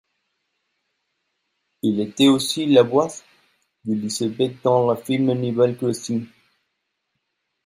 [1.83, 3.07] Elle a été aussi la voix
[3.85, 6.25] d'Élisabec dans le film Animal Crossing.